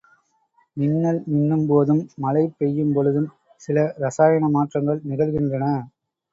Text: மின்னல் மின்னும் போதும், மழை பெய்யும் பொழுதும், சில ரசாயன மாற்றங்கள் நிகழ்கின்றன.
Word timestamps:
மின்னல் 0.77 1.19
மின்னும் 1.27 1.65
போதும், 1.67 2.01
மழை 2.17 2.43
பெய்யும் 2.57 2.91
பொழுதும், 2.93 3.29
சில 3.61 3.77
ரசாயன 3.99 4.51
மாற்றங்கள் 4.51 5.07
நிகழ்கின்றன. 5.07 5.65